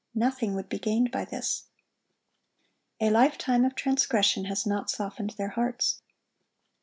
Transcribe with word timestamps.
Nothing 0.15 0.55
would 0.55 0.67
be 0.67 0.79
gained 0.79 1.11
by 1.11 1.25
this. 1.25 1.65
A 2.99 3.11
lifetime 3.11 3.63
of 3.65 3.75
transgression 3.75 4.45
has 4.45 4.65
not 4.65 4.89
softened 4.89 5.35
their 5.37 5.49
hearts. 5.49 6.01